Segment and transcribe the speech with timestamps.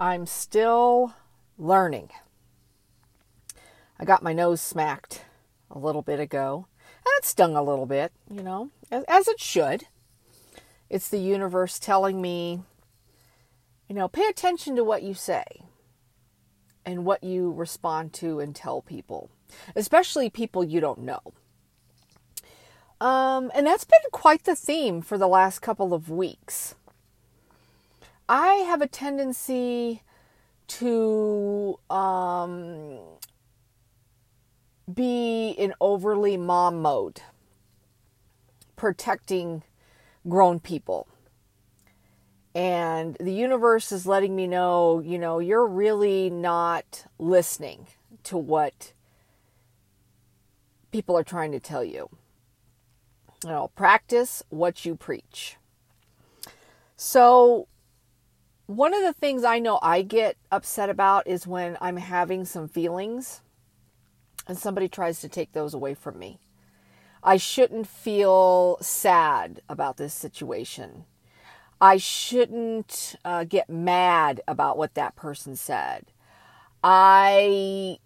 [0.00, 1.12] I'm still
[1.58, 2.08] learning.
[3.98, 5.26] I got my nose smacked
[5.70, 6.66] a little bit ago,
[7.04, 9.84] and it stung a little bit, you know, as it should.
[10.88, 12.62] It's the universe telling me,
[13.90, 15.44] you know, pay attention to what you say
[16.86, 19.28] and what you respond to and tell people,
[19.76, 21.20] especially people you don't know.
[23.02, 26.74] Um, and that's been quite the theme for the last couple of weeks.
[28.30, 30.02] I have a tendency
[30.68, 33.00] to um,
[34.92, 37.22] be in overly mom mode,
[38.76, 39.64] protecting
[40.28, 41.08] grown people.
[42.54, 47.88] And the universe is letting me know, you know, you're really not listening
[48.22, 48.92] to what
[50.92, 52.08] people are trying to tell you.
[53.42, 55.56] You know, practice what you preach.
[56.96, 57.66] So,
[58.70, 62.68] one of the things I know I get upset about is when I'm having some
[62.68, 63.42] feelings
[64.46, 66.38] and somebody tries to take those away from me.
[67.20, 71.04] I shouldn't feel sad about this situation.
[71.80, 76.12] I shouldn't uh, get mad about what that person said.
[76.84, 77.98] I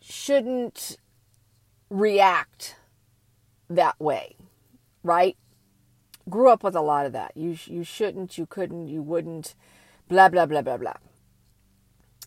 [0.00, 0.96] shouldn't
[1.90, 2.76] react
[3.68, 4.34] that way,
[5.02, 5.36] right?
[6.28, 7.32] Grew up with a lot of that.
[7.36, 9.54] You you shouldn't, you couldn't, you wouldn't,
[10.08, 10.94] blah blah blah blah blah.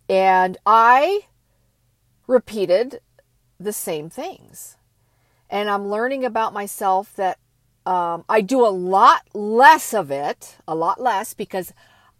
[0.09, 1.21] And I
[2.27, 2.99] repeated
[3.59, 4.77] the same things.
[5.49, 7.37] And I'm learning about myself that
[7.85, 11.71] um, I do a lot less of it, a lot less, because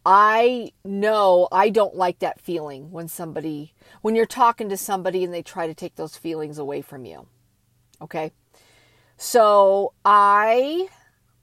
[0.05, 5.33] I know I don't like that feeling when somebody, when you're talking to somebody and
[5.33, 7.27] they try to take those feelings away from you.
[7.99, 8.31] Okay.
[9.17, 10.89] So I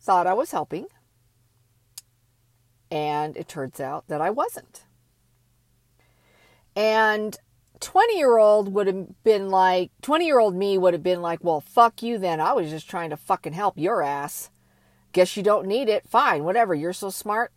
[0.03, 0.87] thought I was helping.
[2.91, 4.85] And it turns out that I wasn't.
[6.75, 7.39] And
[7.81, 11.43] 20 year old would have been like, 20 year old me would have been like,
[11.43, 12.41] well, fuck you then.
[12.41, 14.51] I was just trying to fucking help your ass.
[15.13, 16.09] Guess you don't need it.
[16.09, 16.75] Fine, whatever.
[16.75, 17.53] You're so smart.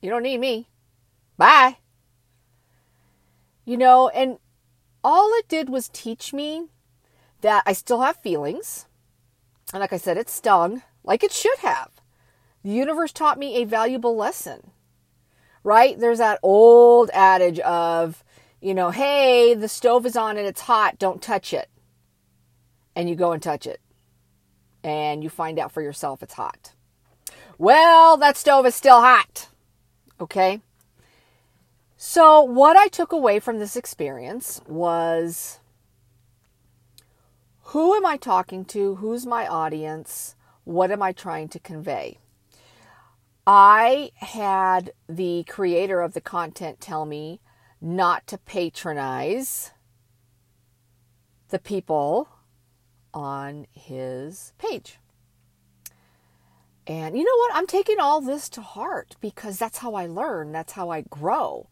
[0.00, 0.68] You don't need me.
[1.36, 1.78] Bye.
[3.64, 4.38] You know, and
[5.02, 6.68] all it did was teach me
[7.40, 8.86] that I still have feelings.
[9.72, 11.90] And like I said, it stung like it should have.
[12.62, 14.70] The universe taught me a valuable lesson,
[15.64, 15.98] right?
[15.98, 18.22] There's that old adage of,
[18.60, 21.70] you know, hey, the stove is on and it's hot, don't touch it.
[22.94, 23.80] And you go and touch it.
[24.84, 26.74] And you find out for yourself it's hot.
[27.56, 29.48] Well, that stove is still hot.
[30.20, 30.60] Okay?
[31.96, 35.58] So, what I took away from this experience was
[37.62, 38.96] who am I talking to?
[38.96, 40.36] Who's my audience?
[40.68, 42.18] What am I trying to convey?
[43.46, 47.40] I had the creator of the content tell me
[47.80, 49.70] not to patronize
[51.48, 52.28] the people
[53.14, 54.98] on his page.
[56.86, 57.54] And you know what?
[57.54, 61.70] I'm taking all this to heart because that's how I learn, that's how I grow.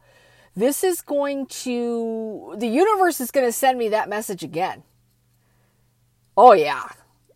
[0.57, 4.85] This is going to, the universe is going to send me that message again.
[6.35, 6.89] Oh, yeah.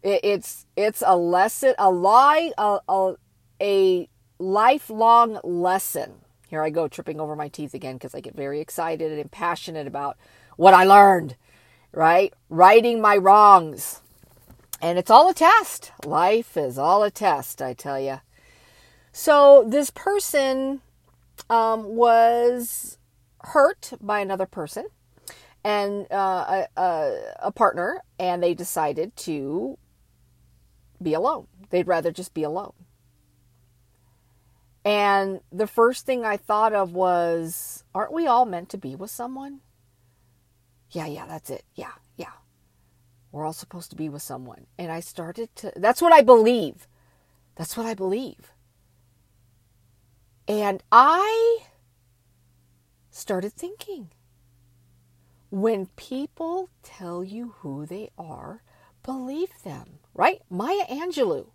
[0.02, 3.14] It, it's, it's a lesson, a lie, a, a,
[3.60, 8.60] a lifelong lesson here I go tripping over my teeth again because I get very
[8.60, 10.16] excited and passionate about
[10.56, 11.36] what I learned,
[11.92, 12.34] right?
[12.48, 14.02] Righting my wrongs.
[14.82, 15.92] And it's all a test.
[16.04, 18.20] Life is all a test, I tell you.
[19.12, 20.80] So this person
[21.48, 22.98] um, was
[23.42, 24.86] hurt by another person
[25.62, 29.78] and uh, a, a, a partner, and they decided to
[31.02, 31.46] be alone.
[31.70, 32.72] They'd rather just be alone.
[34.84, 39.10] And the first thing I thought of was, aren't we all meant to be with
[39.10, 39.60] someone?
[40.90, 41.64] Yeah, yeah, that's it.
[41.74, 42.32] Yeah, yeah.
[43.30, 44.66] We're all supposed to be with someone.
[44.78, 46.88] And I started to, that's what I believe.
[47.56, 48.52] That's what I believe.
[50.48, 51.58] And I
[53.10, 54.10] started thinking
[55.50, 58.62] when people tell you who they are,
[59.04, 60.40] believe them, right?
[60.50, 61.48] Maya Angelou,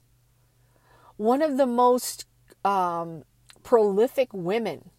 [1.18, 2.26] one of the most
[2.64, 3.24] um,
[3.64, 4.90] prolific women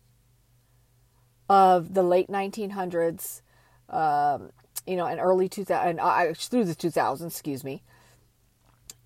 [1.48, 3.42] of the late 1900s,
[3.90, 4.50] um,
[4.86, 7.82] you know, and early 2000, uh, through the 2000s, excuse me.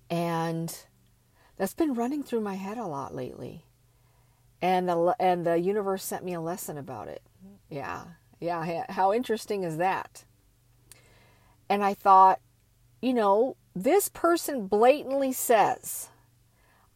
[0.09, 0.75] And
[1.57, 3.65] that's been running through my head a lot lately.
[4.61, 7.21] And the, and the universe sent me a lesson about it.
[7.69, 8.03] Yeah.
[8.39, 8.85] Yeah.
[8.89, 10.25] How interesting is that?
[11.69, 12.39] And I thought,
[13.01, 16.09] you know, this person blatantly says,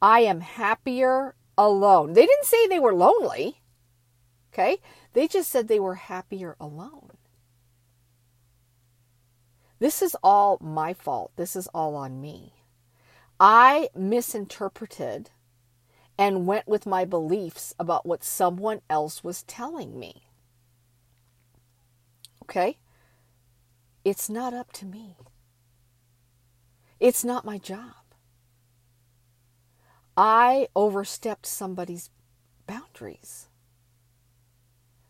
[0.02, 2.14] I am happier alone.
[2.14, 3.62] They didn't say they were lonely.
[4.54, 4.78] Okay?
[5.14, 7.12] They just said they were happier alone.
[9.80, 11.32] This is all my fault.
[11.36, 12.54] This is all on me.
[13.40, 15.32] I misinterpreted
[16.18, 20.24] and went with my beliefs about what someone else was telling me.
[22.44, 22.78] Okay?
[24.06, 25.18] It's not up to me.
[27.06, 28.02] It's not my job.
[30.18, 32.10] I overstepped somebody's
[32.66, 33.48] boundaries.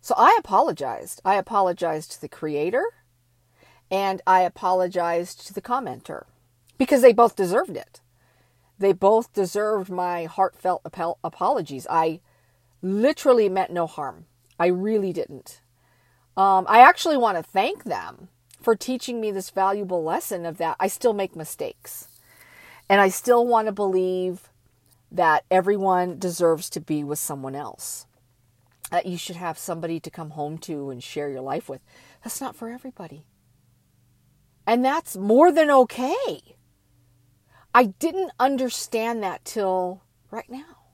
[0.01, 1.21] So I apologized.
[1.23, 2.83] I apologized to the creator
[3.89, 6.25] and I apologized to the commenter
[6.77, 8.01] because they both deserved it.
[8.77, 11.87] They both deserved my heartfelt ap- apologies.
[11.89, 12.19] I
[12.81, 14.25] literally meant no harm.
[14.59, 15.61] I really didn't.
[16.35, 18.27] Um, I actually want to thank them
[18.65, 22.07] for teaching me this valuable lesson of that I still make mistakes.
[22.89, 24.49] And I still want to believe
[25.11, 28.07] that everyone deserves to be with someone else.
[28.89, 31.81] That you should have somebody to come home to and share your life with.
[32.23, 33.27] That's not for everybody.
[34.65, 36.55] And that's more than okay.
[37.71, 40.01] I didn't understand that till
[40.31, 40.87] right now.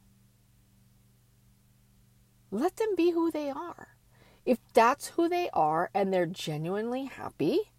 [2.52, 3.96] Let them be who they are.
[4.46, 7.72] If that's who they are and they're genuinely happy,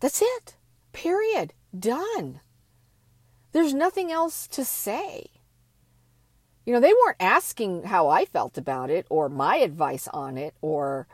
[0.00, 0.56] that's it.
[0.92, 1.52] Period.
[1.76, 2.40] Done.
[3.52, 5.26] There's nothing else to say.
[6.64, 10.54] You know, they weren't asking how I felt about it or my advice on it
[10.60, 11.06] or,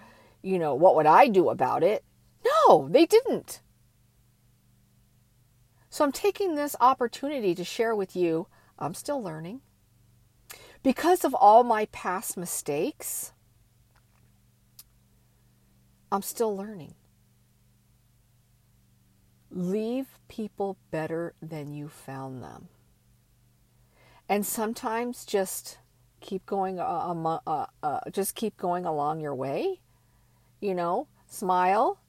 [0.43, 2.05] you know, what would I do about it.
[2.45, 3.61] No, they didn't.
[5.89, 8.47] So I'm taking this opportunity to share with you
[8.81, 9.61] I'm still learning.
[10.83, 13.33] Because of all my past mistakes,
[16.13, 16.95] I'm still learning.
[19.51, 22.69] Leave people better than you found them.
[24.29, 25.79] And sometimes just
[26.21, 29.81] keep going uh, uh, uh, just keep going along your way.
[30.61, 32.01] You know, smile,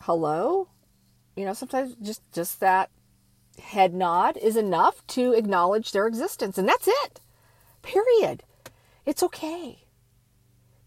[0.00, 0.68] hello.
[1.36, 2.90] You know, sometimes just just that
[3.60, 7.20] head nod is enough to acknowledge their existence and that's it.
[7.82, 8.42] Period.
[9.04, 9.84] It's okay.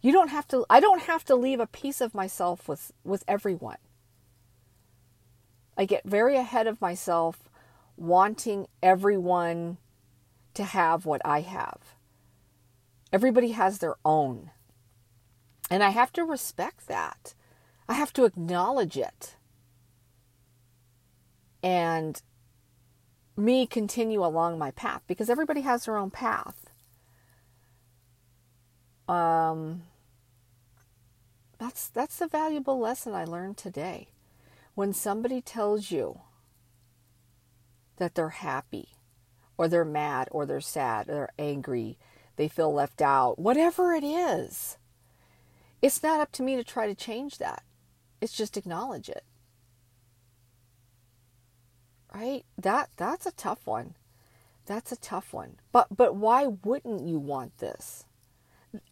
[0.06, 3.24] You don't have to I don't have to leave a piece of myself with with
[3.28, 3.80] everyone.
[5.76, 7.50] I get very ahead of myself
[7.98, 9.80] wanting everyone
[10.54, 11.96] to have what I have.
[13.12, 14.52] Everybody has their own.
[15.72, 17.34] And I have to respect that.
[17.90, 19.38] I have to acknowledge it.
[21.64, 22.22] And
[23.36, 26.70] me continue along my path because everybody has their own path.
[29.08, 29.82] Um,
[31.66, 34.10] that's that's the valuable lesson I learned today.
[34.76, 36.20] When somebody tells you
[37.98, 38.90] that they're happy
[39.58, 41.98] or they're mad or they're sad or they're angry,
[42.36, 44.78] they feel left out, whatever it is.
[45.82, 47.64] It's not up to me to try to change that.
[48.22, 49.24] It's just acknowledge it.
[52.14, 52.46] Right?
[52.60, 53.96] That that's a tough one.
[54.68, 55.56] That's a tough one.
[55.72, 58.06] But but why wouldn't you want this?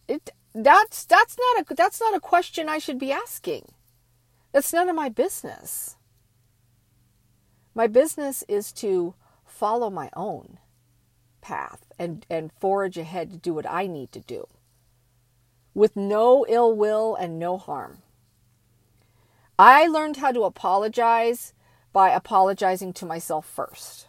[0.07, 3.71] It that's that's not a that's not a question I should be asking.
[4.51, 5.97] That's none of my business.
[7.75, 9.15] My business is to
[9.45, 10.59] follow my own
[11.41, 14.47] path and, and forge ahead to do what I need to do
[15.73, 18.03] with no ill will and no harm.
[19.57, 21.53] I learned how to apologize
[21.91, 24.07] by apologizing to myself first,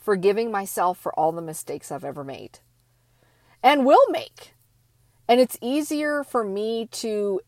[0.00, 2.58] forgiving myself for all the mistakes I've ever made
[3.62, 4.54] and will make.
[5.28, 7.40] And it's easier for me to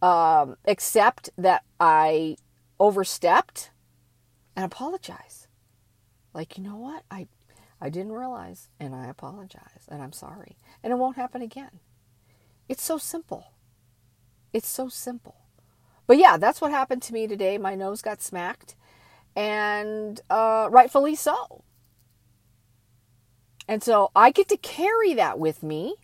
[0.00, 2.36] um, accept that I
[2.78, 3.70] overstepped
[4.56, 5.48] and apologize.
[6.32, 7.04] Like, you know what?
[7.10, 7.28] I
[7.80, 10.58] I didn't realize and I apologize and I'm sorry.
[10.82, 11.80] And it won't happen again.
[12.68, 13.52] It's so simple.
[14.52, 15.36] It's so simple.
[16.06, 17.56] But yeah, that's what happened to me today.
[17.56, 18.74] My nose got smacked
[19.34, 21.64] and uh, rightfully so.
[23.66, 25.94] And so I get to carry that with me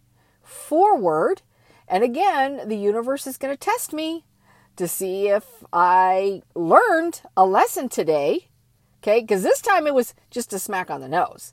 [0.47, 1.43] forward.
[1.88, 4.25] And again, the universe is going to test me
[4.76, 8.49] to see if I learned a lesson today.
[9.03, 11.53] Okay, because this time it was just a smack on the nose.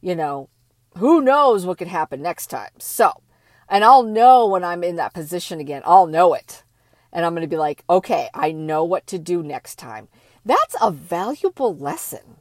[0.00, 0.48] You know,
[0.96, 2.70] who knows what could happen next time.
[2.78, 3.22] So,
[3.68, 5.82] and I'll know when I'm in that position again.
[5.84, 6.64] I'll know it.
[7.12, 10.08] And I'm going to be like, okay, I know what to do next time.
[10.44, 12.36] That's a valuable lesson.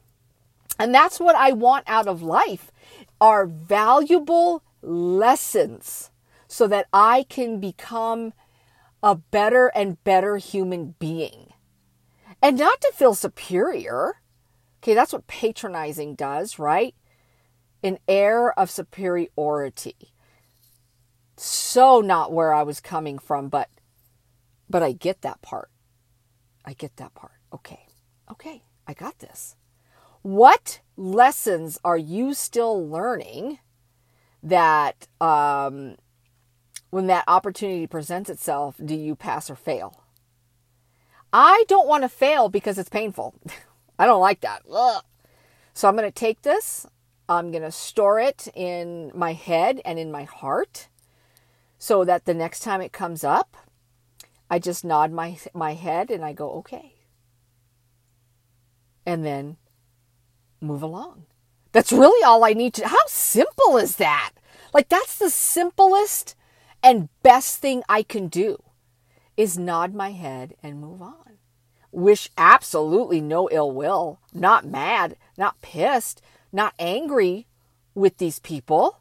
[0.77, 2.71] And that's what I want out of life
[3.19, 6.11] are valuable lessons
[6.47, 8.33] so that I can become
[9.03, 11.53] a better and better human being.
[12.41, 14.21] And not to feel superior.
[14.79, 16.95] Okay, that's what patronizing does, right?
[17.83, 20.13] An air of superiority.
[21.37, 23.69] so not where I was coming from, but
[24.69, 25.69] but I get that part.
[26.65, 27.33] I get that part.
[27.53, 27.87] Okay.
[28.29, 28.63] Okay.
[28.87, 29.55] I got this.
[30.21, 33.59] What lessons are you still learning
[34.43, 35.95] that um,
[36.89, 40.03] when that opportunity presents itself, do you pass or fail?
[41.31, 43.35] I don't want to fail because it's painful.
[43.99, 44.63] I don't like that.
[44.71, 45.03] Ugh.
[45.73, 46.85] So I'm going to take this,
[47.27, 50.89] I'm going to store it in my head and in my heart
[51.77, 53.55] so that the next time it comes up,
[54.49, 56.95] I just nod my my head and I go, "Okay."
[59.05, 59.57] And then
[60.59, 61.25] move along.
[61.71, 64.31] That's really all I need to How simple is that?
[64.73, 66.35] Like that's the simplest
[66.81, 68.61] and best thing I can do
[69.37, 71.37] is nod my head and move on.
[71.91, 76.21] Wish absolutely no ill will, not mad, not pissed,
[76.51, 77.47] not angry
[77.95, 78.99] with these people.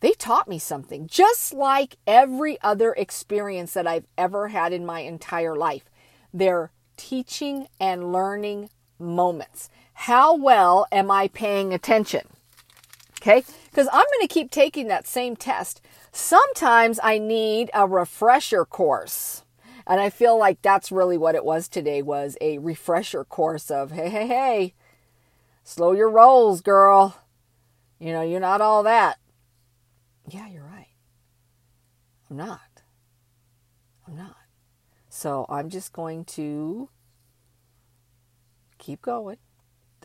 [0.00, 5.00] They taught me something, just like every other experience that I've ever had in my
[5.00, 5.90] entire life.
[6.32, 9.68] They're teaching and learning moments.
[9.94, 12.26] How well am I paying attention?
[13.20, 15.80] Okay, because I'm going to keep taking that same test.
[16.12, 19.42] Sometimes I need a refresher course.
[19.86, 23.92] And I feel like that's really what it was today was a refresher course of
[23.92, 24.74] hey hey hey
[25.66, 27.16] slow your rolls girl.
[27.98, 29.18] You know, you're not all that.
[30.28, 30.94] Yeah, you're right.
[32.30, 32.82] I'm not.
[34.06, 34.36] I'm not.
[35.08, 36.88] So I'm just going to
[38.86, 39.38] keep going.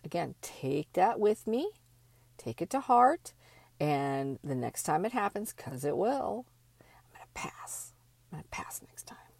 [0.03, 1.69] Again, take that with me,
[2.37, 3.33] take it to heart,
[3.79, 6.47] and the next time it happens, because it will,
[6.79, 7.93] I'm going to pass.
[8.31, 9.30] I'm going to pass next time.